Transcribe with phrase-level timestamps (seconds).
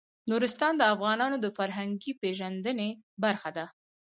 [0.29, 2.89] نورستان د افغانانو د فرهنګي پیژندنې
[3.23, 3.65] برخه ده.